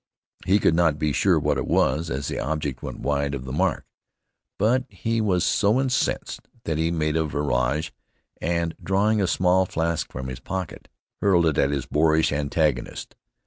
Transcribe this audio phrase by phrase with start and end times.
[0.47, 3.53] He could not be sure what it was, as the object went wide of the
[3.53, 3.85] mark;
[4.57, 7.91] but he was so incensed that he made a virage,
[8.41, 10.87] and drawing a small flask from his pocket,
[11.21, 13.15] hurled it at his boorish antagonist.